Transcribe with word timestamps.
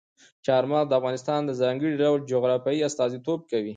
چار 0.45 0.63
مغز 0.71 0.87
د 0.89 0.93
افغانستان 0.99 1.41
د 1.45 1.51
ځانګړي 1.61 1.93
ډول 2.01 2.19
جغرافیې 2.31 2.85
استازیتوب 2.89 3.39
کوي. 3.51 3.69